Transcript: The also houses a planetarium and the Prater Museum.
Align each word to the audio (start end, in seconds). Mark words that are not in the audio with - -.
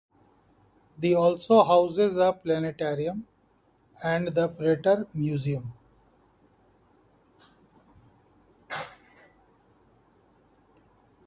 The 0.97 1.13
also 1.13 1.63
houses 1.63 2.17
a 2.17 2.33
planetarium 2.33 3.27
and 4.03 4.29
the 4.29 4.49
Prater 4.49 5.05
Museum. 5.13 5.73